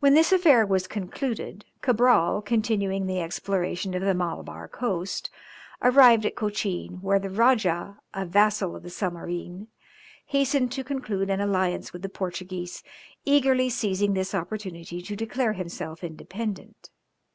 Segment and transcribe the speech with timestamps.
[0.00, 5.30] When this affair was concluded, Cabral, continuing the exploration of the Malabar coast,
[5.80, 9.68] arrived at Cochin, where the Rajah, a vassal of the Zamorin,
[10.26, 12.82] hastened to conclude an alliance with the Portuguese,
[13.24, 16.90] eagerly seizing this opportunity to declare himself independent.